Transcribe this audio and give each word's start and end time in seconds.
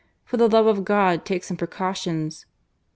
For 0.25 0.37
the 0.37 0.47
love 0.49 0.65
of 0.65 0.83
God, 0.83 1.25
take 1.25 1.43
some 1.43 1.57
pre 1.57 1.67
cautions! 1.67 2.47